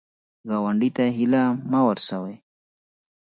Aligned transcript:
ګاونډي 0.49 0.89
ته 0.95 1.05
هیله 1.17 1.43
مه 1.71 1.79
ورسوې 1.87 2.35